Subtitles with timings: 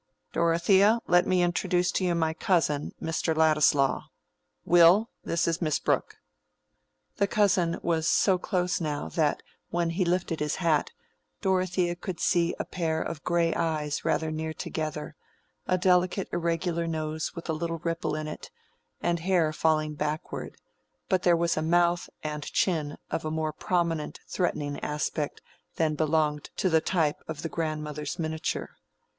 [0.33, 3.37] "Dorothea, let me introduce to you my cousin, Mr.
[3.37, 4.05] Ladislaw.
[4.65, 6.17] Will, this is Miss Brooke."
[7.17, 10.89] The cousin was so close now, that, when he lifted his hat,
[11.41, 15.15] Dorothea could see a pair of gray eyes rather near together,
[15.67, 18.49] a delicate irregular nose with a little ripple in it,
[19.03, 20.55] and hair falling backward;
[21.09, 25.43] but there was a mouth and chin of a more prominent, threatening aspect
[25.75, 28.71] than belonged to the type of the grandmother's miniature.